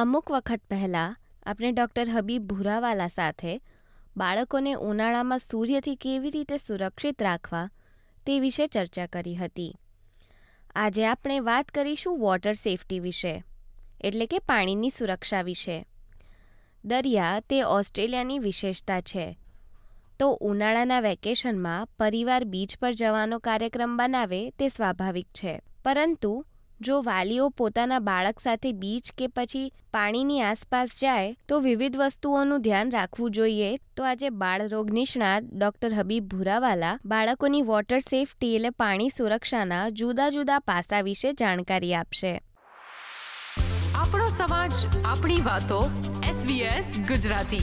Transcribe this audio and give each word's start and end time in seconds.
અમુક 0.00 0.30
વખત 0.30 0.60
પહેલાં 0.70 1.16
આપણે 1.46 1.72
ડૉક્ટર 1.72 2.08
હબીબ 2.08 2.42
ભુરાવાલા 2.42 3.08
સાથે 3.08 3.60
બાળકોને 4.16 4.72
ઉનાળામાં 4.72 5.38
સૂર્યથી 5.38 5.94
કેવી 5.94 6.30
રીતે 6.30 6.56
સુરક્ષિત 6.56 7.22
રાખવા 7.22 7.70
તે 8.26 8.40
વિશે 8.40 8.66
ચર્ચા 8.66 9.06
કરી 9.06 9.34
હતી. 9.34 9.74
આજે 10.74 11.06
આપણે 11.06 11.40
વાત 11.40 11.68
કરીશું 11.68 12.18
વોટર 12.18 12.52
સેફટી 12.52 13.00
વિશે, 13.00 13.44
એટલે 14.00 14.26
કે 14.26 14.38
પાણીની 14.38 14.90
સુરક્ષા 14.90 15.42
વિશે. 15.42 15.84
દરિયા 16.84 17.40
તે 17.40 17.62
ઓસ્ટ્રેલિયાની 17.62 18.38
વિશેષતા 18.38 19.00
છે. 19.00 19.38
તો 20.18 20.38
ઉનાળાના 20.40 21.00
વેકેશનમાં 21.00 21.86
પરિવાર 21.86 22.44
બીચ 22.44 22.78
પર 22.78 22.92
જવાનો 22.92 23.38
કાર્યક્રમ 23.38 23.96
બનાવે 23.96 24.50
તે 24.50 24.68
સ્વાભાવિક 24.68 25.26
છે, 25.26 25.60
પરંતુ 25.84 26.46
જો 26.80 27.02
વાલીઓ 27.02 27.48
પોતાના 27.50 27.98
બાળક 27.98 28.40
સાથે 28.40 28.72
બીચ 28.72 29.10
કે 29.18 29.26
પછી 29.26 29.72
પાણીની 29.92 30.42
આસપાસ 30.42 30.94
જાય 31.00 31.34
તો 31.48 31.60
વિવિધ 31.60 31.96
વસ્તુઓનું 31.96 32.62
ધ્યાન 32.62 32.90
રાખવું 32.90 33.30
જોઈએ. 33.30 33.70
તો 33.96 34.04
આજે 34.04 34.30
બાળ 34.30 34.68
રોગ 34.68 34.90
નિષ્ણાત 34.90 35.50
ડોક્ટર 35.54 35.94
હબીબ 35.94 36.24
ભુરાવાલા 36.24 36.98
બાળકોની 37.04 37.62
વોટર 37.62 37.98
સેફટી 37.98 38.54
એટલે 38.56 38.70
પાણી 38.70 39.08
સુરક્ષાના 39.08 39.90
જુદા 39.90 40.30
જુદા 40.30 40.58
પાસા 40.58 41.00
વિશે 41.00 41.32
જાણકારી 41.32 41.94
આપશે. 41.94 42.32
આપણો 43.94 44.28
સમાજ 44.28 44.72
આપણી 45.04 45.40
વાતો 45.40 45.82
એસવીએસ 46.30 46.90
ગુજરાતી. 47.08 47.62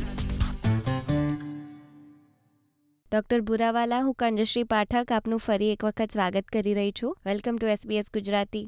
ડોક્ટર 3.12 3.42
ભુરાવાલા 3.42 4.00
હું 4.00 4.14
કંજશ્રી 4.14 4.64
પાઠક 4.64 5.12
આપનું 5.12 5.40
ફરી 5.40 5.72
એક 5.72 5.84
વખત 5.84 6.12
સ્વાગત 6.12 6.46
કરી 6.54 6.74
રહી 6.74 6.92
છું. 6.92 7.18
Welcome 7.26 7.56
to 7.56 7.68
SBS 7.68 8.12
Gujarati. 8.14 8.66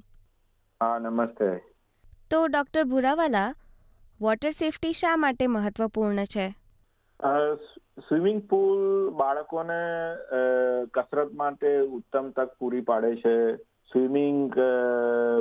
હા 0.82 1.00
નમસ્તે. 1.00 1.48
તો 2.32 2.38
ડોક્ટર 2.48 2.84
ભુરાવાલા 2.84 3.48
વોટર 4.22 4.52
સેફટી 4.52 4.92
શા 4.94 5.16
માટે 5.18 5.48
મહત્વપૂર્ણ 5.48 6.26
છે? 6.26 6.46
સ્વિમિંગ 8.08 8.40
પુલ 8.50 8.84
બાળકોને 9.14 9.80
કસરત 10.94 11.34
માટે 11.34 11.72
ઉત્તમ 11.98 12.30
તક 12.30 12.56
પૂરી 12.60 12.82
પાડે 12.82 13.12
છે. 13.16 13.36
સ્વિમિંગ 13.92 14.56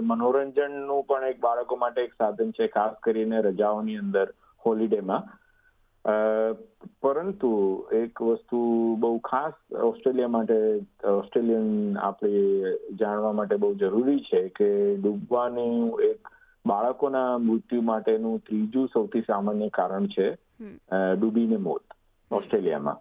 મનોરંજનનું 0.02 1.04
પણ 1.04 1.24
એક 1.24 1.40
બાળકો 1.40 1.76
માટે 1.76 2.00
એક 2.02 2.18
સાધન 2.18 2.50
છે 2.50 2.66
ખાસ 2.68 2.98
કરીને 3.02 3.40
રજાઓની 3.40 3.98
અંદર 3.98 4.26
હોલિડેમાં 4.62 5.30
પરંતુ 7.00 7.50
એક 7.92 8.22
વસ્તુ 8.22 8.58
બહુ 8.98 9.18
ખાસ 9.18 9.74
ઓસ્ટ્રેલિયા 9.74 10.28
માટે 10.28 10.56
ઓસ્ટ્રેલિયન 11.06 11.98
આપણે 11.98 12.62
જાણવા 12.94 13.32
માટે 13.32 13.56
બહુ 13.56 13.74
જરૂરી 13.74 14.20
છે 14.20 14.48
કે 14.48 14.96
ડૂબવાનું 14.96 16.02
એક 16.02 16.28
બાળકોના 16.66 17.38
મૃત્યુ 17.38 17.82
માટેનું 17.82 18.38
ત્રીજું 18.38 18.88
સૌથી 18.92 19.20
સામાન્ય 19.20 19.68
કારણ 19.68 20.06
છે 20.06 20.30
ડૂબીને 21.18 21.56
મોત 21.56 21.82
ઓસ્ટ્રેલિયામાં. 22.30 22.98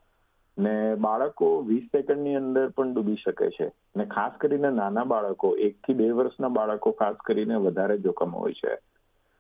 ને 0.58 0.96
બાળકો 0.96 1.62
વીસ 1.62 1.84
સેકન્ડની 1.84 2.36
અંદર 2.36 2.70
પણ 2.70 2.94
ડૂબી 2.94 3.16
શકે 3.16 3.50
છે. 3.50 3.72
ને 3.96 4.06
ખાસ 4.06 4.32
કરીને 4.38 4.70
નાના 4.70 5.04
બાળકો 5.04 5.56
એક 5.58 5.76
થી 5.76 5.94
બે 5.94 6.10
વર્ષના 6.12 6.48
બાળકો 6.48 6.92
ખાસ 6.92 7.16
કરીને 7.26 7.56
વધારે 7.56 7.98
જોખમ 7.98 8.36
હોય 8.36 8.54
છે. 8.54 8.76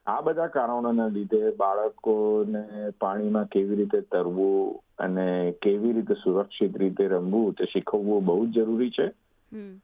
આ 0.07 0.21
બધા 0.21 0.47
કારણોના 0.47 1.07
લીધે 1.07 1.49
બાળકોને 1.51 2.89
પાણીમાં 2.89 3.45
કેવી 3.45 3.75
રીતે 3.75 4.01
તરવું 4.01 4.83
અને 4.97 5.53
કેવી 5.61 5.91
રીતે 5.91 6.13
સુરક્ષિત 6.13 6.77
રીતે 6.77 7.07
રમવું 7.07 7.53
તે 7.53 7.65
શીખવવું 7.65 8.25
બહુ 8.25 8.45
જ 8.45 8.49
જરૂરી 8.49 8.89
છે. 8.89 9.07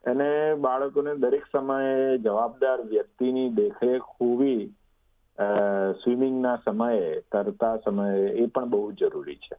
અને 0.06 0.56
બાળકોને 0.56 1.16
દરેક 1.16 1.44
સમયે 1.52 2.18
જવાબદાર 2.18 2.82
વ્યક્તિની 2.82 3.50
દેખરેખ 3.50 4.02
હોવી 4.02 4.68
સ્વિમિંગના 6.04 6.56
સમયે 6.66 7.20
તરતા 7.32 7.78
સમયે 7.78 8.22
એ 8.22 8.46
પણ 8.46 8.70
બહુ 8.70 8.92
જરૂરી 8.92 9.36
છે. 9.36 9.56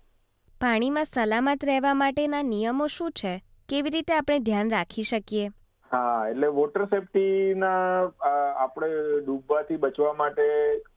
પાણીમાં 0.60 1.04
સલામત 1.04 1.64
રહેવા 1.64 1.94
માટેના 1.94 2.42
નિયમો 2.42 2.86
શું 2.86 3.10
છે? 3.10 3.42
કેવી 3.68 3.90
રીતે 3.90 4.14
આપણે 4.14 4.38
ધ્યાન 4.38 4.70
રાખી 4.70 5.02
શકીએ? 5.02 5.48
હા 5.94 6.28
એટલે 6.28 6.48
વોટર 6.48 6.84
સેફટીના 6.84 8.12
આપણે 8.56 8.88
ડૂબવાથી 9.26 9.76
બચવા 9.76 10.14
માટે 10.14 10.46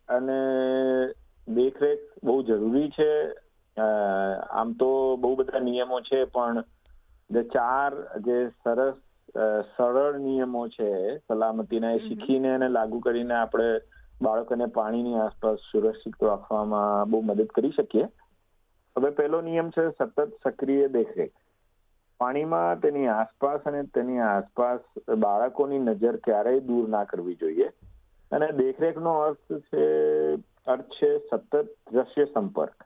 અને 0.10 0.38
દેખરેખ 1.48 2.06
બહુ 2.24 2.38
જરૂરી 2.44 2.90
છે. 2.90 3.10
આમ 4.54 4.74
તો 4.74 4.90
બહુ 5.18 5.36
બધા 5.36 5.60
નિયમો 5.60 6.00
છે 6.02 6.24
પણ 6.26 6.64
જે 7.30 7.44
ચાર 7.44 7.94
જે 8.20 8.38
સરસ 8.64 8.98
સરળ 9.78 10.20
નિયમો 10.20 10.68
છે 10.68 10.90
સલામતીના 11.18 11.92
એ 11.92 12.00
શીખીને 12.00 12.50
અને 12.54 12.70
લાગુ 12.70 13.00
કરીને 13.00 13.34
આપણે 13.34 13.70
બાળકોને 14.22 14.68
પાણીની 14.68 15.20
આસપાસ 15.20 15.68
સુરક્ષિત 15.72 16.24
રાખવામાં 16.24 17.12
બહુ 17.12 17.22
મદદ 17.22 17.52
કરી 17.56 17.72
શકીએ. 17.72 18.08
હવે 18.96 19.10
પહેલો 19.12 19.42
નિયમ 19.42 19.70
છે 19.70 19.90
સતત 19.90 20.30
સક્રિય 20.44 20.88
દેખરેખ. 20.88 21.36
પાણીમાં 22.20 22.80
તેની 22.80 23.08
આસપાસ 23.08 23.62
અને 23.66 23.84
તેની 23.96 24.20
આસપાસ 24.20 24.80
બાળકોની 25.18 25.80
નજર 25.80 26.16
ક્યારેય 26.18 26.60
દૂર 26.60 26.90
ના 26.90 27.04
કરવી 27.04 27.36
જોઈએ. 27.36 27.70
અને 28.32 28.48
દેખરેખનો 28.52 29.14
અર્થ 29.20 29.54
છે 29.68 29.86
અર્થ 30.68 30.90
છે 30.98 31.18
સતત 31.20 31.56
દ્રશ્ય 31.92 32.26
સંપર્ક. 32.26 32.84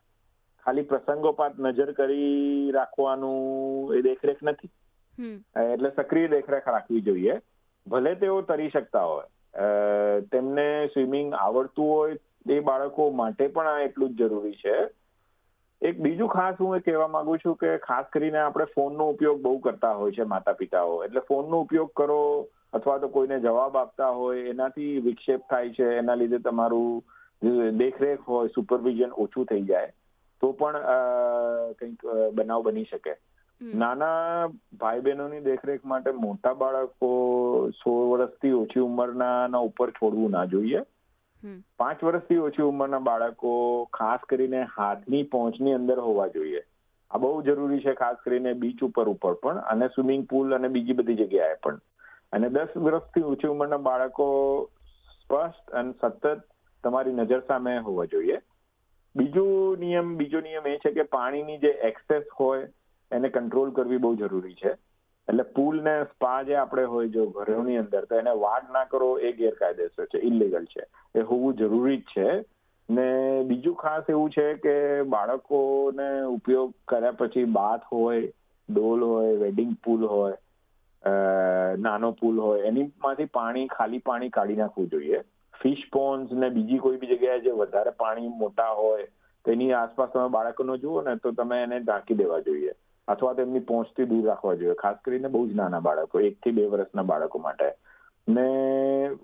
ખાલી 0.66 0.82
પ્રસંગોપાત 0.82 1.60
નજર 1.60 1.92
કરી 1.92 2.72
રાખવાનું 2.72 3.96
એ 3.96 4.02
દેખરેખ 4.02 4.44
નથી. 4.44 4.70
એટલે 5.74 5.92
સક્રિય 5.96 6.28
દેખરેખ 6.28 6.68
રાખવી 6.68 7.02
જોઈએ. 7.02 7.40
ભલે 7.88 8.16
તેઓ 8.16 8.42
તરી 8.42 8.70
શકતા 8.70 9.04
હોય. 9.04 9.28
તેમને 10.32 10.88
સ્વિમિંગ 10.88 11.34
આવડતું 11.34 11.92
હોય 11.92 12.18
એ 12.50 12.60
બાળકો 12.60 13.10
માટે 13.12 13.48
પણ 13.48 13.68
આ 13.68 13.80
એટલું 13.80 14.10
જ 14.10 14.18
જરૂરી 14.18 14.56
છે. 14.56 14.76
એક 15.82 16.02
બીજું 16.02 16.30
ખાસ 16.30 16.60
હું 16.60 16.76
એ 16.78 16.80
કહેવા 16.80 17.08
માંગુ 17.08 17.36
છું 17.38 17.56
કે 17.56 17.70
ખાસ 17.78 18.10
કરીને 18.14 18.40
આપણે 18.40 18.66
ફોનનો 18.74 19.08
ઉપયોગ 19.10 19.40
બહુ 19.42 19.54
કરતા 19.60 19.94
હોય 19.94 20.12
છે 20.12 20.24
માતા 20.24 20.54
પિતાઓ 20.54 21.00
એટલે 21.04 21.24
ફોનનો 21.30 21.62
ઉપયોગ 21.62 21.90
કરો 21.94 22.20
અથવા 22.74 23.00
તો 23.00 23.10
કોઈને 23.10 23.40
જવાબ 23.40 23.78
આપતા 23.78 24.12
હોય 24.12 24.44
એનાથી 24.50 24.92
વિક્ષેપ 25.00 25.48
થાય 25.50 25.74
છે 25.74 25.90
એના 25.98 26.16
લીધે 26.16 26.40
તમારું 26.40 27.02
દેખરેખ 27.78 28.22
હોય 28.28 28.54
સુપરવિઝન 28.56 29.18
ઓછું 29.18 29.46
થઈ 29.46 29.62
જાય 29.64 29.92
તો 30.42 30.54
પણ 30.54 30.78
કંઈક 31.76 32.06
બનાવ 32.34 32.64
બની 32.64 32.86
શકે. 32.86 33.14
નાના 33.62 34.48
ભાઈ 34.80 35.02
બહેનોની 35.02 35.42
દેખરેખ 35.42 35.84
માટે 35.86 36.12
મોટા 36.20 36.54
બાળકો 36.56 37.10
સોળ 37.82 38.08
વર્ષથી 38.14 38.54
ઓછી 38.54 38.80
ઉંમરના 38.80 39.62
ઉપર 39.62 39.90
છોડવું 39.92 40.32
ના 40.32 40.46
જોઈએ. 40.46 40.82
પાંચ 41.78 42.04
વર્ષથી 42.04 42.38
ઓછી 42.38 42.62
ઉંમરના 42.62 43.00
બાળકો 43.00 43.84
ખાસ 43.94 44.20
કરીને 44.30 44.64
હાથની 44.64 45.24
પહોંચની 45.24 45.74
અંદર 45.74 46.00
હોવા 46.00 46.28
જોઈએ. 46.28 46.62
આ 47.12 47.18
બહુ 47.18 47.42
જરૂરી 47.42 47.80
છે 47.80 47.94
ખાસ 47.94 48.18
કરીને 48.26 48.54
બીચ 48.54 48.84
ઉપર 48.84 49.10
ઉપર 49.10 49.34
પણ, 49.34 49.58
અને 49.58 49.88
સ્વિમિંગ 49.88 50.28
પુલ 50.28 50.56
અને 50.56 50.68
બીજી 50.68 50.94
બધી 50.94 51.16
જગ્યાએ 51.16 51.56
પણ. 51.64 51.80
અને 52.32 52.50
દસ 52.50 52.68
વર્ષથી 52.78 53.22
ઓછી 53.22 53.48
ઉંમરના 53.48 53.78
બાળકો 53.78 54.70
સ્પષ્ટ 55.22 55.72
અને 55.72 55.94
સતત 56.02 56.42
તમારી 56.84 57.14
નજર 57.14 57.40
સામે 57.40 57.78
હોવા 57.78 58.06
જોઈએ. 58.06 58.42
બીજું 59.16 59.80
નિયમ, 59.80 60.18
બીજો 60.18 60.42
નિયમ 60.42 60.68
એ 60.68 60.78
છે 60.78 60.92
કે 60.92 61.02
પાણીની 61.02 61.58
જે 61.58 61.68
એક્સેસ 61.68 62.24
હોય 62.40 62.68
એને 63.12 63.30
કંટ્રોલ 63.30 63.72
કરવી 63.72 63.98
બહુ 63.98 64.16
જરૂરી 64.16 64.54
છે. 64.54 64.74
એટલે 65.32 65.44
પુલ 65.44 65.84
ને 65.84 66.04
સ્પા 66.04 66.44
જે 66.44 66.56
આપણે 66.56 66.84
હોય 66.84 67.08
જો 67.08 67.26
ઘરોની 67.26 67.78
અંદર, 67.78 68.06
તો 68.06 68.16
એને 68.16 68.32
વાડ 68.32 68.72
ના 68.72 68.84
કરો 68.84 69.18
એ 69.18 69.32
ગેરકાયદેસર 69.32 70.06
છે 70.06 70.18
ઇલીગલ 70.20 70.66
છે. 70.66 70.84
એ 71.16 71.22
હોવું 71.22 71.56
જરૂરી 71.56 71.98
જ 71.98 72.02
છે. 72.18 72.30
ને 72.90 73.08
બીજું 73.48 73.76
ખાસ 73.76 74.04
એવું 74.10 74.30
છે 74.30 74.54
કે 74.54 75.04
બાળકોને 75.04 76.08
ઉપયોગ 76.22 76.74
કર્યા 76.88 77.12
પછી 77.12 77.44
બાથ 77.44 77.82
હોય, 77.92 78.28
ડોલ 78.70 79.04
હોય, 79.04 79.36
વેડિંગ 79.36 79.76
પુલ 79.84 80.06
હોય 80.06 80.38
નાનો 81.78 82.12
પુલ 82.12 82.40
હોય, 82.40 82.62
એનીમાંથી 82.62 83.26
પાણી, 83.26 83.68
ખાલી 83.68 83.98
પાણી 83.98 84.30
કાઢી 84.30 84.56
નાખવું 84.56 84.88
જોઈએ. 84.88 85.22
ફિશ 85.62 85.84
પોન્સ 85.94 86.32
ને 86.32 86.50
બીજી 86.50 86.78
કોઈ 86.78 86.98
બી 86.98 87.08
જગ્યાએ 87.08 87.40
જે 87.40 87.52
વધારે 87.52 87.90
પાણી 87.90 88.28
મોટા 88.28 88.70
હોય, 88.70 89.08
તેની 89.46 89.74
આસપાસ 89.74 90.10
તમે 90.10 90.28
બાળકોનો 90.28 90.78
જુઓ 90.78 91.02
ને, 91.02 91.16
તો 91.16 91.32
તમે 91.32 91.64
એને 91.64 91.80
ઢાંકી 91.80 92.14
દેવા 92.14 92.40
જોઈએ. 92.40 92.74
અથવા 93.08 93.34
તો 93.34 93.42
એમની 93.42 93.60
પહોંચથી 93.60 94.06
દૂર 94.06 94.26
રાખવા 94.26 94.56
જોઈએ. 94.56 94.74
ખાસ 94.74 94.98
કરીને 95.06 95.28
બહુ 95.28 95.48
જ 95.48 95.54
નાના 95.54 95.80
બાળકો 95.80 96.20
એકથી 96.20 96.52
બે 96.52 96.66
વર્ષના 96.66 97.04
બાળકો 97.04 97.40
માટે. 97.40 97.72
ને 98.28 98.48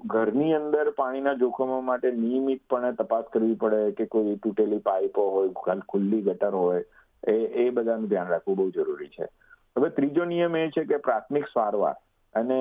ઘરની 0.05 0.53
અંદર 0.53 0.91
પાણીના 0.91 1.33
જોખમો 1.33 1.81
માટે 1.81 2.11
નિયમિતપણે 2.11 2.91
તપાસ 2.91 3.25
કરવી 3.33 3.55
પડે 3.55 3.91
કે 3.91 4.05
કોઈ 4.05 4.35
તૂટેલી 4.43 4.79
પાઇપો 4.79 5.29
હોય 5.29 5.75
ખુલ્લી 5.87 6.21
ગટર 6.21 6.55
હોય 6.55 6.81
એ 7.27 7.37
એ 7.63 7.69
બધાનું 7.69 8.09
ધ્યાન 8.09 8.27
રાખવું 8.27 8.55
બહુ 8.55 8.71
જરૂરી 8.71 9.09
છે. 9.09 9.27
હવે 9.75 9.89
ત્રીજો 9.89 10.25
નિયમ 10.25 10.55
એ 10.55 10.69
છે 10.69 10.85
કે 10.85 10.97
પ્રાથમિક 10.97 11.47
સારવાર 11.47 11.95
અને 12.35 12.59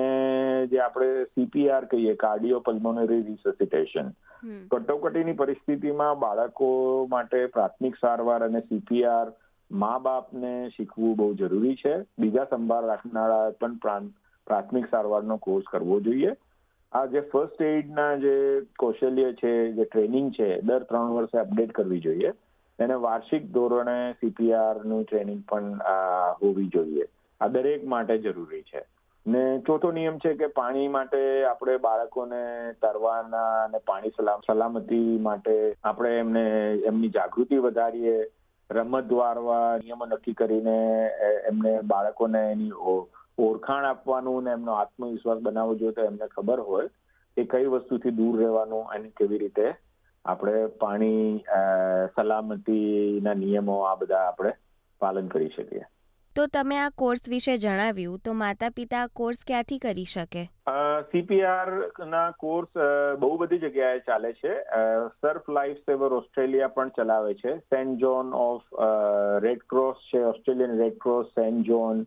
જે 0.71 0.79
આપણે 0.79 1.25
સીપીઆર 1.25 1.85
કહીએ 1.85 2.15
કાર્ડિયો 2.15 2.59
પલ્મોનરી 2.59 3.23
રિસસિટેશન 3.23 4.13
કટોકટીની 4.71 5.33
પરિસ્થિતિમાં 5.33 6.19
બાળકો 6.19 6.69
માટે 7.09 7.47
પ્રાથમિક 7.47 7.95
સારવાર 7.95 8.43
અને 8.43 8.61
સીપીઆર 8.61 9.27
મા 9.71 9.97
બાપને 9.97 10.69
શીખવું 10.77 11.17
બહુ 11.17 11.33
જરૂરી 11.33 11.75
છે. 11.75 11.97
બીજા 12.19 12.43
સંભાળ 12.43 12.85
રાખનારા 12.85 13.49
પણ 13.49 14.07
પ્રાથમિક 14.47 14.85
સારવારનો 14.91 15.37
કોર્સ 15.37 15.65
કરવો 15.71 15.99
જોઈએ. 15.99 16.35
આ 16.91 17.05
જે 17.05 17.19
ફર્સ્ટ 17.19 17.61
એડના 17.61 18.15
જે 18.15 18.61
કૌશલ્ય 18.79 19.33
છે, 19.33 19.71
જે 19.71 19.83
ટ્રેનિંગ 19.83 20.31
છે, 20.31 20.61
દર 20.61 20.83
ત્રણ 20.83 21.09
વર્ષે 21.09 21.37
અપડેટ 21.37 21.71
કરવી 21.71 21.99
જોઈએ. 21.99 22.31
એને 22.79 22.93
વાર્ષિક 22.93 23.51
ધોરણે 23.51 24.13
સીપીઆરનું 24.13 25.03
ટ્રેનિંગ 25.03 25.43
પણ 25.49 25.81
હોવી 26.41 26.67
જોઈએ. 26.67 27.05
આ 27.41 27.47
દરેક 27.47 27.87
માટે 27.87 28.17
જરૂરી 28.17 28.61
છે. 28.61 28.83
ને 29.27 29.61
ચોથો 29.67 29.91
નિયમ 29.91 30.17
છે 30.17 30.33
કે 30.33 30.47
પાણી 30.47 30.87
માટે 30.87 31.45
આપણે 31.45 31.77
બાળકોને 31.77 32.73
તરવાના 32.73 33.63
અને 33.63 33.77
પાણી 33.77 34.09
સલામતી 34.47 35.19
માટે 35.21 35.75
આપણે 35.83 36.19
એમને, 36.19 36.73
એમની 36.85 37.09
જાગૃતિ 37.09 37.57
વધારીએ. 37.57 38.25
રમત 38.71 39.11
વારવા 39.11 39.77
નિયમો 39.77 40.05
નક્કી 40.05 40.33
કરીને 40.33 40.77
એમને 41.47 41.81
બાળકોને 41.81 42.51
એની 42.51 42.71
ઓળખાણ 43.37 43.85
આપવાનું 43.85 44.43
ને 44.43 44.51
એમનો 44.51 44.71
આત્મવિશ્વાસ 44.73 45.39
બનાવવો 45.39 45.75
જોઈએ 45.75 45.91
તો 45.91 46.01
એમને 46.01 46.27
ખબર 46.27 46.59
હોય 46.59 46.87
કે 47.37 47.43
કઈ 47.43 47.65
વસ્તુથી 47.65 48.11
દૂર 48.11 48.39
રહેવાનું 48.39 48.89
અને 48.89 49.11
કેવી 49.17 49.37
રીતે 49.37 49.75
આપણે 50.25 50.65
પાણી 50.65 51.43
સલામતીના 52.15 53.33
નિયમો 53.33 53.81
આ 53.81 53.95
બધા 53.95 54.25
આપણે 54.27 54.51
પાલન 54.99 55.27
કરી 55.27 55.49
શકીએ. 55.49 55.85
તો 56.37 56.43
તમે 56.47 56.75
આ 56.77 56.89
કોર્સ 56.97 57.23
વિશે 57.29 57.53
જણાવ્યું, 57.57 58.17
તો 58.25 58.33
માતા 58.33 58.67
પિતા 58.69 59.03
આ 59.03 59.09
કોર્સ 59.13 59.39
ક્યાંથી 59.47 59.77
કરી 59.77 60.03
શકે? 60.05 60.41
સીપીઆર 61.11 61.69
ના 62.09 62.25
કોર્સ 62.39 62.81
બહુ 63.19 63.29
બધી 63.37 63.57
જગ્યાએ 63.57 63.99
ચાલે 63.99 64.33
છે. 64.33 64.51
સર્ફ 65.21 65.49
લાઈફ 65.49 65.79
સેવર 65.81 66.13
ઓસ્ટ્રેલિયા 66.13 66.73
પણ 66.75 66.91
ચલાવે 66.97 67.33
છે. 67.33 67.53
Saint 67.71 67.97
John 67.99 68.29
of 68.41 68.67
Red 69.45 69.63
Cross 69.65 70.03
છે, 70.09 70.21
Australian 70.23 70.75
Red 70.77 70.99
Cross, 71.05 71.31
Saint 71.31 71.65
John 71.67 72.03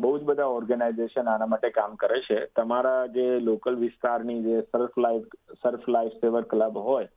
બહુ 0.00 0.10
જ 0.18 0.22
બધા 0.22 0.48
ઓર્ગેનાઇઝેશન 0.56 1.30
આના 1.34 1.46
માટે 1.46 1.70
કામ 1.70 1.94
કરે 2.02 2.18
છે. 2.20 2.40
તમારા 2.56 3.06
જે 3.14 3.24
લોકલ 3.40 3.74
વિસ્તારની 3.76 4.42
જે 4.42 4.60
surf 4.72 4.98
life 4.98 5.38
surf 5.62 5.88
life 5.88 6.18
saver 6.18 6.42
club 6.52 6.76
હોય, 6.88 7.08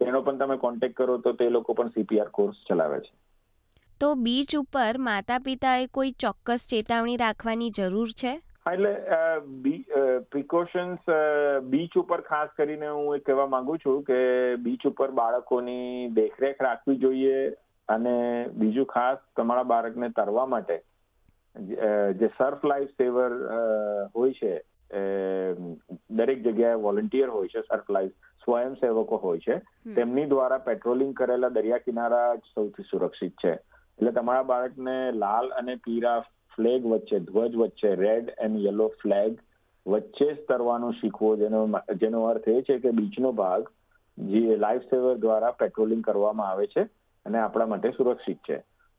તેનો 0.00 0.22
પણ 0.22 0.38
તમે 0.44 0.56
કોન્ટેક્ટ 0.66 0.96
કરો 0.96 1.18
તો 1.18 1.34
તે 1.42 1.50
લોકો 1.50 1.76
પણ 1.80 1.88
સીપીઆર 1.88 2.30
કોર્સ 2.38 2.62
ચલાવે 2.68 3.00
છે. 3.00 3.12
તો 4.00 4.08
બીચ 4.26 4.54
ઉપર 4.56 4.98
માતા 5.06 5.38
પિતાએ 5.46 5.86
કોઈ 5.96 6.12
ચોક્કસ 6.24 6.62
ચેતવણી 6.68 7.16
રાખવાની 7.22 7.70
જરૂર 7.78 8.12
છે? 8.20 8.32
એટલે 8.72 8.92
પ્રિકોશન્સ 10.34 11.10
બીચ 11.72 11.96
ઉપર 12.02 12.20
ખાસ 12.28 12.54
કરીને 12.56 12.86
હું 12.88 13.16
એ 13.16 13.18
કહેવા 13.26 13.46
માંગુ 13.54 13.76
છું 13.84 13.98
કે 14.04 14.20
બીચ 14.66 14.86
ઉપર 14.90 15.10
બાળકોની 15.20 16.08
દેખરેખ 16.20 16.62
રાખવી 16.62 17.02
જોઈએ 17.04 17.36
અને 17.88 18.14
બીજું 18.62 18.88
ખાસ 18.94 19.18
તમારા 19.36 19.68
બાળકને 19.72 20.08
તરવા 20.16 20.46
માટે. 20.46 20.76
જે 22.18 22.28
સર્ફ 22.38 22.64
લાઈફ 22.72 22.92
સેવર 23.02 23.30
હોય 24.16 24.32
છે 24.32 24.52
દરેક 26.20 26.44
જગ્યાએ 26.46 26.82
વોલન્ટિયર 26.84 27.28
હોય 27.28 27.48
છે 27.48 27.62
સર્ફ 27.62 27.90
લાઈફ 27.90 28.16
સ્વયંસેવકો 28.44 29.16
હોય 29.24 29.40
છે. 29.46 29.56
તેમની 29.94 30.30
દ્વારા 30.32 30.66
પેટ્રોલિંગ 30.68 31.12
કરેલા 31.14 31.52
દરિયા 31.58 31.86
કિનારા 31.88 32.30
સૌથી 32.54 32.88
સુરક્ષિત 32.90 33.34
છે. 33.44 33.54
એટલે 34.00 34.12
તમારા 34.16 34.44
બાળકને 34.48 34.92
લાલ 35.12 35.46
અને 35.52 35.74
પીળા 35.86 36.20
ફ્લેગ 36.52 36.84
વચ્ચે, 36.92 37.18
ધ્વજ 37.20 37.56
વચ્ચે 37.62 37.90
રેડ 38.00 38.28
એન્ડ 38.44 38.60
યલો 38.66 38.86
ફ્લેગ 39.00 39.32
વચ્ચે 39.86 40.28
તરવાનું 40.48 40.94
શીખવો. 41.00 41.32
જેનો 41.36 41.60
જેનો 42.02 42.22
અર્થ 42.28 42.48
એ 42.48 42.62
છે 42.62 42.78
કે 42.84 42.92
બીચનો 43.00 43.32
ભાગ 43.40 43.66
જે 44.18 44.56
લાઈફ 44.62 44.86
સેવર 44.92 45.18
દ્વારા 45.24 45.58
પેટ્રોલિંગ 45.60 46.04
કરવામાં 46.06 46.52
આવે 46.52 46.66
છે 46.74 46.84
અને 47.26 47.38
આપણા 47.38 47.70
માટે 47.72 47.90
સુરક્ષિત 47.96 48.40
છે. 48.48 48.56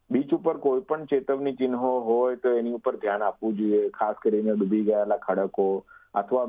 બીચ 0.10 0.36
ઉપર 0.38 0.58
કોઈ 0.66 0.84
પણ 0.90 1.06
ચેતવણી 1.06 1.58
ચિહ્નો 1.62 1.90
હોય 2.10 2.38
તો 2.44 2.54
એની 2.60 2.78
ઉપર 2.80 2.94
ધ્યાન 2.98 3.26
આપવું 3.30 3.58
જોઈએ. 3.58 3.82
ખાસ 3.90 4.22
કરીને 4.24 4.54
ડૂબી 4.54 4.84
ગયેલા 4.90 5.18
ખડકો 5.26 5.66
અથવા 6.14 6.46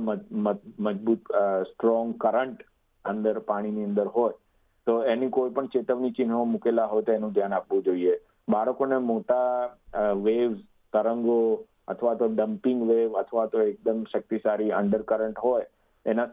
મજબૂત 0.86 1.32
સ્ટ્રોંગ 1.70 2.12
કરંટ 2.26 2.60
અંદર 3.04 3.40
પાણીની 3.48 3.88
અંદર 3.90 4.06
હોય 4.18 4.36
તો 4.86 4.98
એની 5.14 5.32
કોઈ 5.38 5.56
પણ 5.56 5.72
ચેતવણી 5.76 6.12
ચિહ્નો 6.20 6.44
મૂકેલા 6.52 6.86
હોય 6.92 7.08
તો 7.08 7.16
એનું 7.16 7.34
ધ્યાન 7.38 7.58
આપવું 7.60 7.82
જોઈએ. 7.88 8.14
બાળકોને 8.48 8.98
મોટા 8.98 9.76
વેવ્સ 10.24 10.58
તરંગો 10.92 11.38
અથવા 11.88 12.14
તો 12.14 12.28
ડમ્પિંગ 12.28 12.82
વેવ 12.88 13.18
અથવા 13.18 13.46
તો 13.46 13.62
એકદમ 13.62 14.02
શક્તિશાળી 14.12 14.70
અંડર 14.70 15.02
હોય, 15.42 15.66
એના 16.06 16.28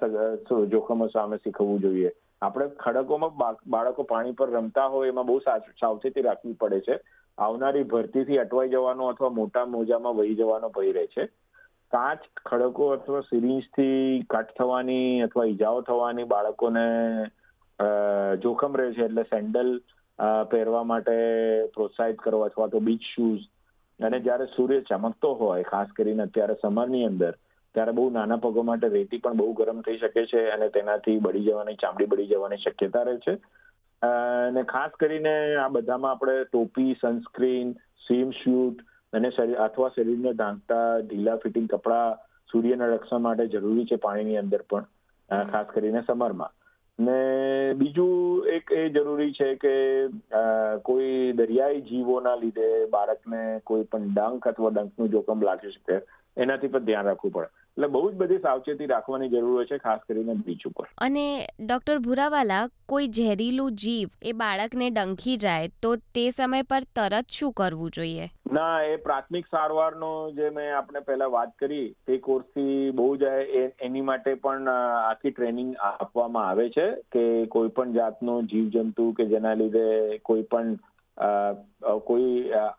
જોખમો 0.72 1.08
સામે 1.08 1.38
શીખવવું 1.38 1.80
જોઈએ. 1.80 2.12
આપણે 2.42 2.68
ખડકોમાં 2.80 3.38
બાળકો 3.68 4.04
પાણી 4.04 4.32
પર 4.32 4.50
રમતા 4.52 4.88
હોય 4.88 5.10
એમાં 5.10 5.26
બહુ 5.26 5.40
સાવચેતી 5.40 6.22
રાખવી 6.22 6.54
પડે 6.54 6.80
છે. 6.80 7.00
આવનારી 7.38 7.84
ભરતીથી 7.84 8.38
અટવાઈ 8.38 8.70
જવાનો 8.70 9.08
અથવા 9.08 9.30
મોટા 9.30 9.66
મોજામાં 9.66 10.16
વહી 10.16 10.36
જવાનો 10.36 10.70
ભય 10.70 10.92
રહે 10.92 11.08
છે. 11.08 11.26
કાચ, 11.92 12.22
ખડકો 12.46 12.90
અથવા 12.90 13.22
સિરિંજથી 13.22 14.24
કટ 14.30 14.58
થવાની 14.58 15.22
અથવા 15.22 15.46
ઈજાઓ 15.46 15.82
થવાની 15.82 16.24
બાળકોને 16.24 16.86
જોખમ 18.44 18.76
રહે 18.76 18.92
છે 18.94 19.04
એટલે 19.04 19.24
સેન્ડલ 19.24 19.72
પહેરવા 20.20 20.84
માટે 20.84 21.16
પ્રોત્સાહિત 21.76 22.18
કરો 22.18 22.42
અથવા 22.42 22.68
તો 22.68 22.80
બીચ 22.80 23.06
શૂઝ 23.16 23.46
અને 24.00 24.20
જ્યારે 24.20 24.48
સૂર્ય 24.56 24.82
ચમકતો 24.82 25.34
હોય, 25.34 25.64
ખાસ 25.64 25.90
કરીને 25.96 26.24
અત્યારે 26.24 26.56
સમરની 26.62 27.06
અંદર, 27.06 27.34
ત્યારે 27.76 27.92
બહુ 27.92 28.10
નાના 28.10 28.38
પગો 28.38 28.64
માટે 28.64 28.88
રેતી 28.88 29.18
પણ 29.18 29.38
બહુ 29.38 29.54
ગરમ 29.54 29.82
થઈ 29.82 29.98
શકે 29.98 30.26
છે 30.26 30.44
અને 30.52 30.68
તેનાથી 30.70 31.20
બળી 31.20 31.46
જવાની, 31.48 31.76
ચામડી 31.76 32.06
બળી 32.06 32.28
જવાની 32.28 32.58
શક્યતા 32.58 33.04
રહે 33.04 33.18
છે. 33.18 33.36
અને 34.02 34.64
ખાસ 34.64 34.92
કરીને 35.00 35.34
આ 35.56 35.70
બધામાં 35.70 36.12
આપણે 36.12 36.46
ટોપી 36.46 36.96
સનસ્ક્રીન 37.02 37.76
સ્વિમ 38.08 38.32
શૂટ 38.32 38.86
અને 39.14 39.30
શરીર 39.32 39.60
અથવા 39.60 39.90
શરીરને 39.90 40.32
ઢાંકતા 40.34 41.02
ઢીલા 41.02 41.38
ફિટિંગ 41.38 41.68
કપડાં 41.68 42.22
સૂર્યના 42.52 42.94
રક્ષણ 42.96 43.22
માટે 43.22 43.48
જરૂરી 43.48 43.86
છે 43.86 43.96
પાણીની 43.96 44.38
અંદર 44.38 44.64
પણ 44.70 44.88
ખાસ 45.52 45.68
કરીને 45.74 46.02
સમરમાં 46.02 46.56
ને 47.00 47.74
બીજું 47.74 48.48
એક 48.48 48.72
એ 48.72 48.90
જરૂરી 48.90 49.34
છે 49.34 49.50
કે 49.56 49.74
કોઈ 50.84 51.34
દરિયાઈ 51.34 51.82
જીવોના 51.82 52.36
લીધે 52.36 52.70
બાળકને 52.90 53.44
કોઈ 53.64 53.84
પણ 53.84 54.12
ડંખ 54.14 54.48
અથવા 54.48 54.70
ડંખનું 54.70 55.10
જોખમ 55.10 55.42
લાગી 55.42 55.72
શકે, 55.72 56.02
એનાથી 56.38 56.68
પણ 56.68 56.86
ધ્યાન 56.86 57.06
રાખવું 57.06 57.32
પડે. 57.32 57.48
એટલે 57.78 57.88
બહુ 57.88 58.12
જ 58.12 58.16
બધી 58.16 58.38
સાવચેતી 58.38 58.86
રાખવાની 58.86 59.30
જરૂર 59.30 59.66
છે, 59.66 59.78
ખાસ 59.78 60.02
કરીને 60.08 60.34
બીચ 60.46 60.66
ઉપર. 60.68 60.88
અને 60.98 61.24
ડોક્ટર 61.60 61.98
ભુરાવાલા, 62.00 62.68
કોઈ 62.90 63.08
ઝેરીલું 63.08 63.72
જીવ 63.76 64.10
એ 64.22 64.32
બાળકને 64.32 64.90
ડંખી 64.90 65.38
જાય, 65.38 65.72
તો 65.82 65.96
તે 65.96 66.30
સમય 66.30 66.62
પર 66.62 66.84
તરત 66.96 67.26
શું 67.32 67.54
કરવું 67.54 67.92
જોઈએ? 67.92 68.28
ના, 68.50 68.84
એ 68.84 68.98
પ્રાથમિક 68.98 69.48
સારવારનો 69.48 70.10
જે 70.32 70.50
મેં 70.50 70.70
આપણે 70.74 71.02
પહેલા 71.02 71.30
વાત 71.30 71.52
કરી, 71.60 71.88
તે 72.08 72.18
કોર્સથી 72.20 72.92
બહુ 72.92 73.08
જ 73.18 73.32
એની 73.82 74.02
માટે 74.02 74.30
પણ 74.38 74.70
આખી 74.74 75.32
ટ્રેનિંગ 75.32 75.74
આપવામાં 75.82 76.48
આવે 76.50 76.70
છે 76.70 76.86
કે 77.12 77.26
કોઈ 77.48 77.74
પણ 77.76 77.94
જાતનો 77.94 78.38
જીવજંતુ 78.46 79.06
કે 79.14 79.28
જેના 79.28 79.54
લીધે 79.54 79.86
કોઈ 80.24 80.46
પણ 80.46 80.78
કોઈ 82.04 82.32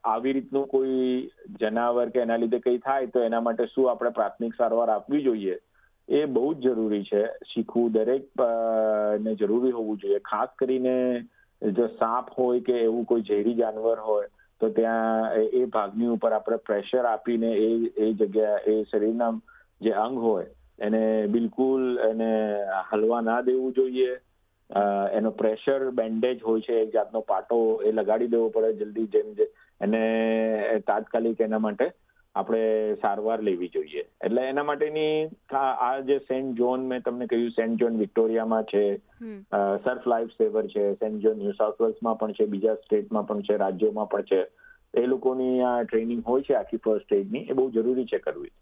આવી 0.06 0.32
રીતનું 0.32 0.66
કોઈ 0.68 1.06
જનાવર 1.60 2.08
કે 2.08 2.20
એના 2.20 2.36
લીધે 2.36 2.60
કંઈ 2.60 2.78
થાય 2.80 3.06
તો 3.08 3.22
એના 3.22 3.40
માટે 3.40 3.66
શું 3.66 3.90
આપણે 3.90 4.10
પ્રાથમિક 4.10 4.54
સારવાર 4.54 4.90
આપવી 4.90 5.22
જોઈએ? 5.22 5.56
એ 6.08 6.24
બહુ 6.28 6.46
જ 6.54 6.62
જરૂરી 6.68 7.04
છે. 7.04 7.22
શીખવું 7.46 7.92
દરેક 7.92 8.26
ને 9.20 9.34
જરૂરી 9.36 9.72
હોવું 9.72 9.98
જોઈએ. 9.98 10.18
ખાસ 10.24 10.50
કરીને 10.58 10.96
જો 11.62 11.86
સાપ 11.96 12.30
હોય 12.38 12.60
કે 12.62 12.78
એવું 12.80 13.04
કોઈ 13.06 13.22
ઝેરી 13.22 13.54
જાનવર 13.54 13.98
હોય 14.00 14.28
તો 14.60 14.68
ત્યાં 14.70 15.36
એ 15.52 15.64
ભાગની 15.66 16.14
ઉપર 16.14 16.32
આપણે 16.32 16.56
પ્રેશર 16.68 17.04
આપીને 17.06 17.50
એ 17.58 17.68
એ 17.98 18.12
જગ્યા, 18.14 18.58
એ 18.66 18.74
શરીરના 18.84 19.32
જે 19.80 19.92
અંગ 19.96 20.18
હોય, 20.18 20.48
એને 20.78 21.02
બિલકુલ 21.28 21.86
એને 22.08 22.30
હલવા 22.90 23.22
ના 23.22 23.40
દેવું 23.42 23.72
જોઈએ. 23.72 24.10
એનો 25.12 25.30
પ્રેશર 25.32 25.90
બેન્ડેજ 25.92 26.42
હોય 26.42 26.60
છે, 26.60 26.74
એક 26.82 26.92
જાતનો 26.92 27.20
પાટો 27.22 27.56
એ 27.86 27.92
લગાડી 27.92 28.28
દેવો 28.28 28.48
પડે 28.48 28.72
જલ્દી 28.74 29.08
જેમ 29.08 29.28
એને 29.80 30.02
તાત્કાલિક 30.86 31.40
એના 31.40 31.58
માટે 31.58 31.86
આપણે 32.34 32.94
સારવાર 32.94 33.38
લેવી 33.42 33.68
જોઈએ. 33.68 34.02
એટલે 34.24 34.42
એના 34.48 34.62
માટેની 34.62 35.14
આ 35.56 35.92
જે 36.00 36.18
સેન્ટ 36.18 36.56
જોન 36.58 36.86
મેં 36.86 37.02
તમને 37.02 37.26
કહ્યું 37.26 37.50
સેન્ટ 37.50 37.80
જોન 37.80 37.98
વિક્ટોરિયામાં 37.98 38.64
છે 38.64 38.82
સર્ફ 39.84 40.08
લાઈફ 40.08 40.32
સેવર 40.34 40.66
છે 40.66 40.84
સેન્ટ 40.94 41.22
જોન 41.22 41.38
ન્યૂ 41.38 41.52
સાઉથ 41.52 41.82
વેલ્સમાં 41.82 42.18
પણ 42.18 42.32
છે 42.32 42.46
બીજા 42.46 42.74
સ્ટેટમાં 42.74 43.26
પણ 43.26 43.42
છે 43.42 43.56
રાજ્યોમાં 43.56 44.08
પણ 44.08 44.22
છે. 44.22 44.40
એ 44.94 45.06
લોકોની 45.06 45.60
આ 45.62 45.82
ટ્રેનિંગ 45.82 46.22
હોય 46.26 46.42
છે 46.42 46.54
આખી 46.54 46.82
ફર્સ્ટ 46.84 47.12
એડની 47.12 47.46
એ 47.50 47.52
બહુ 47.52 47.70
જરૂરી 47.70 48.04
છે 48.04 48.18
કરવી. 48.18 48.52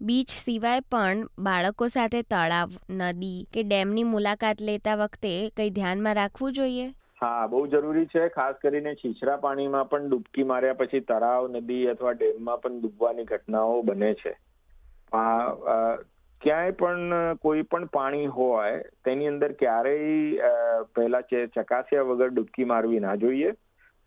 બીચ 0.00 0.28
સિવાય 0.28 0.80
પણ 0.92 1.26
બાળકો 1.38 1.86
સાથે 1.86 2.22
તળાવ 2.22 2.70
નદી 2.90 3.40
કે 3.52 3.62
ડેમની 3.62 4.04
મુલાકાત 4.04 4.62
લેતા 4.62 4.96
વખતે 4.96 5.34
કંઈ 5.56 5.70
ધ્યાનમાં 5.70 6.14
રાખવું 6.14 6.52
જોઈએ? 6.52 6.88
હા, 7.20 7.46
બહુ 7.46 7.60
જરૂરી 7.66 8.06
છે. 8.06 8.28
ખાસ 8.28 8.56
કરીને 8.62 8.94
છીછરા 8.94 9.36
પાણીમાં 9.36 9.88
પણ 9.88 10.08
ડૂબકી 10.08 10.44
માર્યા 10.44 10.78
પછી 10.80 11.00
તળાવ, 11.02 11.48
નદી 11.48 11.86
અથવા 11.86 12.12
ડેમમાં 12.12 12.60
પણ 12.60 12.80
ડૂબવાની 12.80 13.24
ઘટનાઓ 13.24 13.82
બને 13.82 14.10
છે. 14.14 14.32
ક્યાંય 16.40 16.72
પણ 16.80 17.12
કોઈ 17.42 17.62
પણ 17.62 17.84
પાણી 17.92 18.26
હોય, 18.38 18.82
તેની 19.04 19.26
અંદર 19.26 19.52
ક્યારેય 19.52 20.50
પહેલા 20.96 21.22
ચકાસ્યા 21.54 22.02
વગર 22.02 22.28
ડૂબકી 22.28 22.64
મારવી 22.64 23.00
ના 23.00 23.14
જોઈએ. 23.16 23.52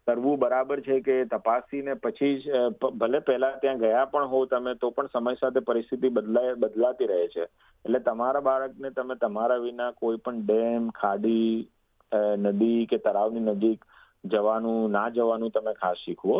તરવું 0.07 0.39
બરાબર 0.39 0.79
છે 0.81 0.99
કે 1.01 1.15
તપાસીને 1.25 1.93
પછી 2.03 2.37
જ 2.39 2.45
ભલે 2.93 3.19
પહેલા 3.21 3.49
ત્યાં 3.63 3.79
ગયા 3.79 4.05
પણ 4.05 4.25
હો 4.25 4.45
તમે, 4.45 4.75
તો 4.75 4.89
પણ 4.89 5.07
સમય 5.07 5.33
સાથે 5.33 5.59
પરિસ્થિતિ 5.61 6.09
બદલાય, 6.09 6.53
બદલાતી 6.53 7.05
રહે 7.05 7.27
છે. 7.27 7.43
એટલે 7.85 7.99
તમારા 7.99 8.39
બાળકને 8.41 8.89
તમે 8.91 9.15
તમારા 9.15 9.59
વિના 9.65 9.91
કોઈ 9.91 10.17
પણ 10.17 10.45
ડેમ, 10.45 10.89
ખાડી 10.91 11.67
નદી 12.11 12.85
કે 12.85 12.97
તળાવની 12.97 13.45
નજીક 13.45 13.85
જવાનું 14.27 14.91
ના 14.91 15.09
જવાનું 15.09 15.51
તમે 15.51 15.73
ખાસ 15.73 15.97
શીખવો. 16.05 16.37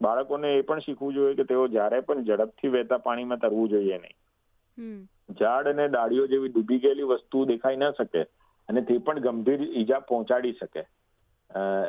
બાળકોને 0.00 0.48
એ 0.52 0.62
પણ 0.62 0.80
શીખવું 0.80 1.14
જોઈએ 1.14 1.34
કે 1.34 1.44
તેઓ 1.44 1.68
જ્યારે 1.68 2.00
પણ 2.00 2.24
ઝડપથી 2.24 2.68
વહેતા 2.68 2.98
પાણીમાં 2.98 3.38
તરવું 3.38 3.68
જોઈએ 3.68 3.98
નહીં. 3.98 4.16
ઝાડ 5.40 5.68
અને 5.68 5.88
ડાળીઓ 5.88 6.26
જેવી 6.26 6.48
ડૂબી 6.48 6.78
ગયેલી 6.78 7.08
વસ્તુ 7.12 7.44
દેખાઈ 7.44 7.76
ન 7.76 7.90
શકે 7.92 8.22
અને 8.68 8.82
તે 8.82 8.98
પણ 8.98 9.20
ગંભીર 9.20 9.62
ઈજા 9.62 10.00
પહોંચાડી 10.10 10.54
શકે. 10.60 10.84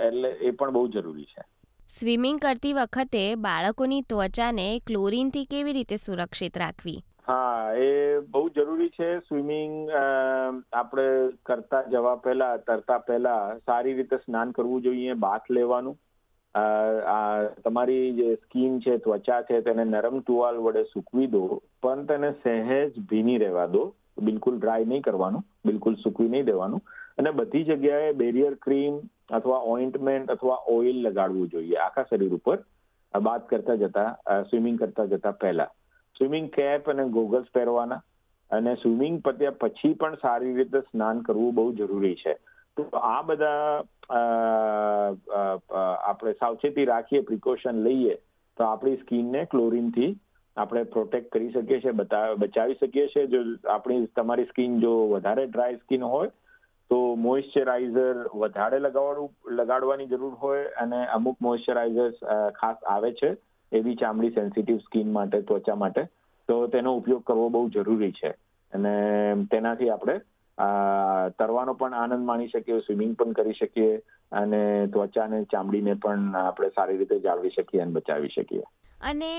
એટલે 0.02 0.30
એ 0.30 0.52
પણ 0.52 0.72
બહુ 0.72 0.88
જરૂરી 0.88 1.26
છે. 1.26 1.44
સ્વિમિંગ 1.90 2.40
કરતી 2.40 2.74
વખતે 2.74 3.24
બાળકોની 3.42 4.02
ત્વચાને 4.02 4.68
ક્લોરીનથી 4.88 5.46
કેવી 5.46 5.74
રીતે 5.74 5.96
સુરક્ષિત 5.98 6.58
રાખવી? 6.58 7.00
હા, 7.28 7.74
એ 7.76 7.88
બહુ 8.34 8.50
જરૂરી 8.50 8.90
છે. 8.90 9.08
સ્વિમિંગ 9.20 9.90
આપણે 10.74 11.06
કરતા 11.46 11.82
જવા 11.94 12.16
પહેલા, 12.16 12.58
તરતા 12.58 12.98
પહેલા 12.98 13.40
સારી 13.66 13.94
રીતે 13.94 14.18
સ્નાન 14.18 14.52
કરવું 14.52 14.82
જોઈએ, 14.82 15.14
બાથ 15.24 15.50
લેવાનું. 15.52 15.98
તમારી 17.64 18.14
જે 18.14 18.36
સ્કીન 18.36 18.80
છે, 18.80 18.98
ત્વચા 18.98 19.42
છે, 19.50 19.60
તેને 19.62 19.84
નરમ 19.86 20.20
ટુવાલ 20.20 20.58
વડે 20.66 20.84
સૂકવી 20.84 21.28
દો, 21.28 21.62
પણ 21.84 22.06
તેને 22.06 22.30
સહેજ 22.44 23.00
ભીની 23.10 23.38
રહેવા 23.38 23.66
દો. 23.76 23.84
બિલકુલ 24.28 24.60
ડ્રાય 24.60 24.86
નહીં 24.86 25.02
કરવાનું, 25.02 25.44
બિલકુલ 25.66 25.96
સૂકવી 26.04 26.30
નહીં 26.30 26.46
દેવાનું. 26.46 26.82
અને 27.18 27.32
બધી 27.32 27.64
જગ્યાએ 27.64 28.14
બેરિયર 28.14 28.54
ક્રીમ 28.64 28.96
અથવા 29.32 29.60
ઓઇન્ટમેન્ટ 29.74 30.32
અથવા 30.32 30.58
ઓઇલ 30.68 31.02
લગાડવું 31.02 31.48
જોઈએ. 31.50 31.76
આખા 31.76 32.06
શરીર 32.10 32.34
ઉપર 32.36 32.58
બાદ 33.14 33.42
કરતા 33.50 33.76
જતા 33.76 34.08
સ્વિમિંગ 34.50 34.80
કરતા 34.80 35.06
જતા 35.06 35.32
પહેલા. 35.44 35.70
સ્વિમિંગ 36.18 36.48
કેપ 36.52 36.90
અને 36.90 37.04
ગોગલ્સ 37.16 37.50
પહેરવાના 37.54 38.02
અને 38.52 38.76
સ્વિમિંગ 38.76 39.18
પત્યા 39.22 39.60
પછી 39.62 39.94
પણ 39.94 40.22
સારી 40.22 40.54
રીતે 40.54 40.80
સ્નાન 40.82 41.18
કરવું 41.22 41.56
બહુ 41.56 41.66
જરૂરી 41.74 42.16
છે. 42.16 42.34
તો 42.78 42.84
આ 42.98 43.22
બધા 43.22 43.84
આપણે 46.06 46.34
સાવચેતી 46.34 46.86
રાખીએ, 46.86 47.22
પ્રિકોશન 47.22 47.84
લઈએ, 47.84 48.16
તો 48.58 48.64
આપણી 48.64 48.98
સ્કિનને 48.98 49.42
ક્લોરિનથી 49.46 50.12
આપણે 50.58 50.84
પ્રોટેક્ટ 50.94 51.32
કરી 51.32 51.52
શકીએ 51.52 51.80
છીએ 51.82 51.96
બચાવી 52.38 52.78
શકીએ 52.82 53.08
છીએ. 53.08 53.26
જો 53.28 53.40
આપણી, 53.70 54.06
તમારી 54.16 54.46
સ્કિન 54.46 54.80
જો 54.80 54.94
વધારે 55.08 55.46
ડ્રાય 55.48 55.76
સ્કિન 55.76 56.04
હોય, 56.04 56.32
તો 56.92 56.98
મોઇશ્ચરાઇઝર 57.16 58.16
વધારે 58.36 58.80
લગાવવાનું 58.80 59.56
લગાડવાની 59.56 60.08
જરૂર 60.08 60.34
હોય 60.44 60.64
અને 60.82 61.00
અમુક 61.16 61.38
મોઇશ્ચરાઇઝર્સ 61.42 62.18
ખાસ 62.56 62.78
આવે 62.88 63.12
છે. 63.22 63.32
એવી 63.72 63.96
ચામડી 63.96 64.30
સેન્સિટિવ 64.30 64.78
સ્કિન 64.78 65.12
માટે, 65.12 65.42
ત્વચા 65.42 65.76
માટે. 65.76 66.04
તો 66.50 66.68
તેનો 66.68 66.96
ઉપયોગ 66.98 67.24
કરવો 67.24 67.50
બહુ 67.50 67.70
જરૂરી 67.70 68.12
છે. 68.12 68.30
અને 68.74 68.94
તેનાથી 69.52 69.90
આપણે 69.90 70.20
તરવાનો 71.40 71.74
પણ 71.74 71.94
આનંદ 71.94 72.26
માણી 72.26 72.48
શકીએ 72.48 72.80
સ્વિમિંગ 72.80 73.16
પણ 73.16 73.32
કરી 73.32 73.54
શકીએ, 73.54 73.98
અને 74.32 74.88
ત્વચાને 74.88 75.44
ચામડીને 75.44 75.94
પણ 75.94 76.36
આપણે 76.36 76.70
સારી 76.70 76.98
રીતે 76.98 77.20
જાળવી 77.20 77.50
શકીએ 77.50 77.82
અને 77.82 77.92
બચાવી 77.92 78.28
શકીએ. 78.28 78.64
અને 79.02 79.32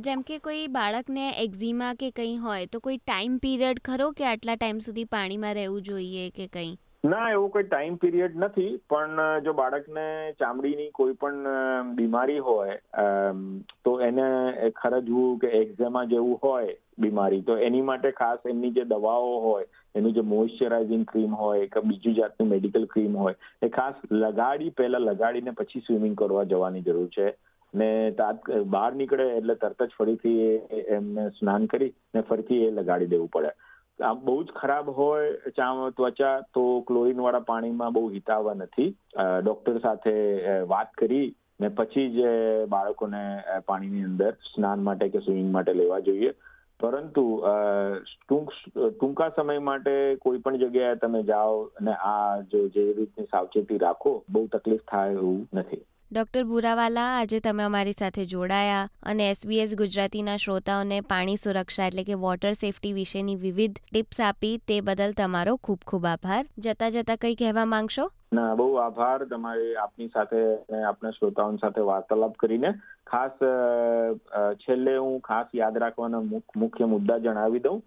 જેમ 0.00 0.20
કે 0.20 0.38
કોઈ 0.38 0.66
બાળકને 0.66 1.30
એક્ઝિમા 1.38 1.94
કે 1.94 2.10
કંઈ 2.10 2.36
હોય, 2.36 2.66
તો 2.66 2.78
કોઈ 2.78 2.96
ટાઈમ 2.96 3.36
પીરિયડ 3.36 3.80
ખરો 3.84 4.10
કે 4.10 4.24
આટલા 4.24 4.56
ટાઈમ 4.56 4.78
સુધી 4.78 5.04
પાણીમાં 5.04 5.54
રહેવું 5.54 5.82
જોઈએ 5.82 6.30
કે 6.30 6.46
કંઈ? 6.46 6.76
ના, 7.04 7.30
એવો 7.30 7.46
કોઈ 7.48 7.62
ટાઈમ 7.62 7.94
પીરિયડ 7.96 8.34
નથી, 8.36 8.76
પણ 8.90 9.20
જો 9.44 9.52
બાળકને 9.52 10.04
ચામડીની 10.40 10.90
કોઈ 10.98 11.16
પણ 11.22 11.94
બીમારી 11.96 12.38
હોય 12.38 12.76
તો 13.84 13.94
એને 14.00 14.26
ખરજવું 14.76 15.38
કે 15.38 15.50
એક્ઝેમા 15.60 16.04
જેવું 16.04 16.38
હોય 16.44 16.76
બીમારી, 16.98 17.42
તો 17.42 17.56
એની 17.68 17.80
માટે 17.80 18.10
ખાસ 18.10 18.46
એમની 18.46 18.70
જે 18.70 18.84
દવાઓ 18.84 19.32
હોય, 19.46 19.66
એનું 19.94 20.14
જે 20.14 20.24
મોઇશ્ચરાઇઝિંગ 20.34 21.06
ક્રીમ 21.12 21.34
હોય 21.34 21.66
કે 21.66 21.82
બીજું 21.88 22.14
જાતનું 22.14 22.48
મેડિકલ 22.48 22.86
ક્રીમ 22.94 23.16
હોય, 23.16 23.34
એ 23.62 23.68
ખાસ 23.68 23.94
લગાડી, 24.12 24.70
પહેલા 24.70 24.98
લગાડીને 24.98 25.50
પછી 25.50 25.80
સ્વિમિંગ 25.80 26.16
કરવા 26.16 26.44
જવાની 26.44 26.80
જરૂર 26.82 27.08
છે. 27.18 27.34
ને 27.74 28.10
તાત, 28.12 28.48
બહાર 28.66 28.92
નીકળે 28.94 29.26
એટલે 29.36 29.54
તરત 29.54 29.82
જ 29.82 29.98
ફરીથી 29.98 30.40
એમને 30.96 31.28
સ્નાન 31.40 31.66
કરી 31.66 31.92
ને 32.14 32.20
ફરીથી 32.20 32.64
એ 32.64 32.70
લગાડી 32.70 33.06
દેવું 33.06 33.30
પડે. 33.30 33.52
બહુ 34.00 34.34
જ 34.44 34.52
ખરાબ 34.54 34.88
હોય 34.96 35.52
ત્વચા 35.92 36.32
તો 36.54 36.64
ક્લોરીન 36.82 37.20
વાળા 37.20 37.48
પાણીમાં 37.48 37.92
બહુ 37.92 38.08
હિતાવા 38.08 38.54
નથી. 38.54 38.88
ડોક્ટર 39.42 39.78
સાથે 39.78 40.14
વાત 40.66 40.94
કરી 40.94 41.26
ને 41.60 41.68
પછી 41.70 42.08
જ 42.10 42.32
બાળકોને 42.68 43.20
પાણીની 43.66 44.04
અંદર 44.04 44.32
સ્નાન 44.48 44.82
માટે 44.82 45.08
કે 45.08 45.18
સ્વિમિંગ 45.18 45.52
માટે 45.52 45.72
લેવા 45.74 46.00
જોઈએ. 46.00 46.32
પરંતુ 46.80 47.24
ટૂંક 48.18 48.48
ટૂંકા 48.76 49.30
સમય 49.36 49.58
માટે 49.60 49.94
કોઈ 50.16 50.38
પણ 50.38 50.56
જગ્યાએ 50.56 50.96
તમે 50.96 51.22
જાઓ 51.22 51.62
અને 51.80 51.94
આ 52.04 52.40
જો 52.52 52.62
જે 52.68 52.86
રીતની 52.92 53.26
સાવચેતી 53.26 53.78
રાખો, 53.78 54.12
બહુ 54.30 54.46
તકલીફ 54.46 54.84
થાય 54.90 55.12
એવું 55.12 55.40
નથી. 55.54 55.82
ડોક્ટર 56.12 56.40
ભુરાવાલા, 56.48 57.10
આજે 57.18 57.38
તમે 57.44 57.62
અમારી 57.66 57.94
સાથે 57.98 58.24
જોડાયા 58.30 58.88
અને 59.10 59.28
એસબીએસ 59.34 59.70
ગુજરાતીના 59.76 60.40
શ્રોતાઓને 60.42 60.98
પાણી 61.12 61.36
સુરક્ષા 61.44 61.86
એટલે 61.90 62.04
કે 62.08 62.18
વોટર 62.24 62.50
સેફટી 62.62 62.92
વિશેની 62.96 63.36
વિવિધ 63.44 63.78
ટિપ્સ 63.78 64.20
આપી, 64.20 64.50
તે 64.68 64.76
બદલ 64.88 65.14
તમારો 65.20 65.54
ખૂબ 65.68 65.86
ખૂબ 65.92 66.08
આભાર. 66.10 66.42
જતા 66.66 66.90
જતા 66.96 67.16
કંઈ 67.22 67.38
કહેવા 67.42 67.64
માંગશો? 67.74 68.04
ના, 68.32 68.50
બહુ 68.60 68.66
આભાર 68.82 69.24
તમારી 69.32 69.72
આપની 69.84 70.10
સાથે 70.18 70.42
આપણા 70.90 71.14
શ્રોતાઓ 71.20 71.56
સાથે 71.64 71.86
વાર્તાલાપ 71.92 72.36
કરીને. 72.44 72.74
ખાસ 73.06 73.40
છેલ્લે 74.66 74.98
હું 74.98 75.18
ખાસ 75.30 75.56
યાદ 75.62 75.82
રાખવાના 75.86 76.22
મુખ્ય 76.66 76.92
મુદ્દા 76.96 77.18
જણાવી 77.28 77.64
દઉં. 77.70 77.82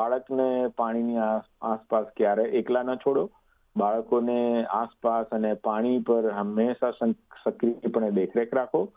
બાળકને 0.00 0.50
પાણીની 0.80 1.22
આસપાસ 1.22 2.10
ક્યારે 2.16 2.50
એકલા 2.62 2.86
ન 2.88 2.98
છોડો. 3.06 3.28
બાળકોને 3.76 4.64
આસપાસ 4.64 5.26
અને 5.32 5.54
પાણી 5.54 6.00
પર 6.00 6.30
હંમેશા 6.30 6.90
સક્રિયપણે 7.44 8.10
દેખરેખ 8.10 8.54
રાખો. 8.54 8.88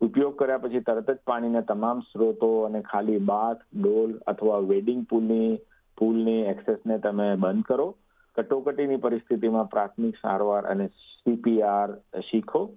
ઉપયોગ 0.00 0.38
કર્યા 0.38 0.58
પછી 0.58 0.80
તરત 0.80 1.10
જ 1.10 1.18
પાણીના 1.26 1.60
તમામ 1.60 2.00
સ્ત્રોતો 2.00 2.62
અને 2.62 2.80
ખાલી 2.80 3.18
બાથ, 3.18 3.60
ડોલ 3.76 4.18
અથવા 4.26 4.58
વેડિંગ 4.58 5.06
પુલની 5.10 5.58
પુલની 5.98 6.40
એક્સેસને 6.42 6.98
તમે 6.98 7.36
બંધ 7.36 7.64
કરો. 7.64 7.94
કટોકટીની 8.36 8.96
પરિસ્થિતિમાં 8.96 9.70
પ્રાથમિક 9.70 10.16
સારવાર 10.16 10.66
અને 10.66 10.86
સીપીઆર 10.88 11.92
શીખો. 12.30 12.70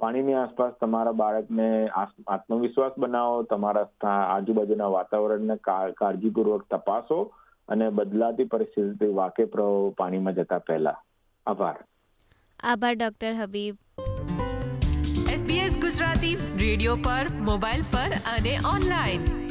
પાણીની 0.00 0.34
આસપાસ 0.34 0.72
તમારા 0.80 1.12
બાળકને 1.12 1.88
આત્મવિશ્વાસ 2.26 2.92
બનાવો. 2.98 3.42
તમારા 3.42 3.86
આજુબાજુના 4.08 4.86
વાતાવરણને 4.86 5.56
કાળજીપૂર્વક 5.98 6.64
તપાસો. 6.70 7.32
અને 7.70 7.90
બદલાતી 7.90 8.44
પરિસ્થિતિથી 8.44 9.06
વાકેફ 9.06 9.56
રહો 9.56 9.90
પાણીમાં 9.90 10.34
જતા 10.34 10.58
પહેલા. 10.58 10.96
આભાર. 11.46 11.84
આભાર 12.60 12.94
doctor 12.94 13.32
Habib. 13.34 13.78
SBS 15.32 15.78
Gujarati 15.80 16.34
radio 16.34 16.96
પર 16.96 17.26
મોબાઈલ 17.40 17.82
પર 17.82 18.10
અને 18.36 18.58
ઓનલાઈન. 18.74 19.49